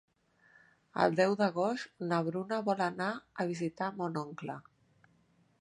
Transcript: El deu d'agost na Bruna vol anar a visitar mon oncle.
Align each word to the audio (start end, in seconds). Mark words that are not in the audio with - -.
El 1.03 1.17
deu 1.19 1.35
d'agost 1.41 2.01
na 2.13 2.21
Bruna 2.29 2.61
vol 2.71 2.83
anar 2.89 3.13
a 3.45 3.49
visitar 3.53 3.95
mon 4.01 4.19
oncle. 4.27 4.61